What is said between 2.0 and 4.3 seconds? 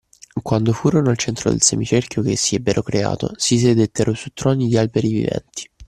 che essi ebbero creato, si sedettero